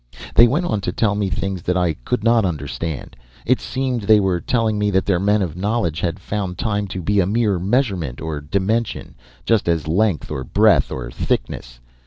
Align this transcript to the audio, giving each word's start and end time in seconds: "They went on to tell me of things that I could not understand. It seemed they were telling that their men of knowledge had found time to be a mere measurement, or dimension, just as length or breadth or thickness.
"They 0.33 0.47
went 0.47 0.65
on 0.65 0.81
to 0.81 0.91
tell 0.91 1.13
me 1.13 1.27
of 1.27 1.35
things 1.35 1.61
that 1.61 1.77
I 1.77 1.93
could 1.93 2.23
not 2.23 2.43
understand. 2.43 3.15
It 3.45 3.61
seemed 3.61 4.01
they 4.01 4.19
were 4.19 4.41
telling 4.41 4.79
that 4.89 5.05
their 5.05 5.19
men 5.19 5.43
of 5.43 5.55
knowledge 5.55 5.99
had 5.99 6.19
found 6.19 6.57
time 6.57 6.87
to 6.87 7.03
be 7.03 7.19
a 7.19 7.27
mere 7.27 7.59
measurement, 7.59 8.19
or 8.19 8.41
dimension, 8.41 9.13
just 9.45 9.69
as 9.69 9.87
length 9.87 10.31
or 10.31 10.43
breadth 10.43 10.91
or 10.91 11.11
thickness. 11.11 11.79